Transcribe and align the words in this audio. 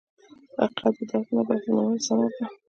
حقیقت 0.59 0.93
د 0.97 0.99
درک 1.09 1.27
نه، 1.35 1.41
بلکې 1.47 1.69
د 1.71 1.73
منلو 1.75 2.03
ثمره 2.05 2.29
ده. 2.37 2.45